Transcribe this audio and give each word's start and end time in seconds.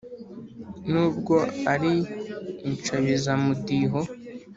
n’ubwo 0.91 1.35
ari 1.73 1.93
inshabizamudiho. 2.69 4.01